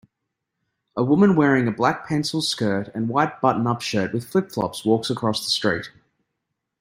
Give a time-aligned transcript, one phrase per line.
[0.97, 5.45] A woman wearing a black pencil skirt and white buttonup shirt with flipflops walks across
[5.45, 5.91] the street.